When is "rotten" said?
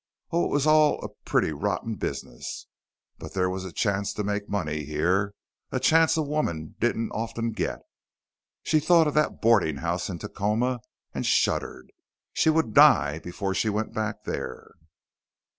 1.51-1.93